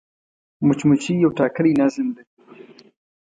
مچمچۍ 0.65 1.13
یو 1.23 1.31
ټاکلی 1.37 1.71
نظم 1.81 2.07
لري 2.15 2.25